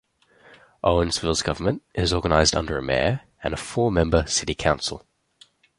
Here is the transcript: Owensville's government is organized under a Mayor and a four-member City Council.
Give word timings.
Owensville's 0.83 1.43
government 1.43 1.83
is 1.93 2.11
organized 2.11 2.55
under 2.55 2.75
a 2.75 2.81
Mayor 2.81 3.21
and 3.43 3.53
a 3.53 3.57
four-member 3.57 4.25
City 4.25 4.55
Council. 4.55 5.05